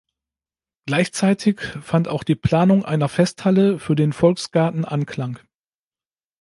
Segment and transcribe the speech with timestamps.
[0.87, 5.37] Gleichzeitig fand auch die Planung einer Festhalle für den Volksgarten Anklang.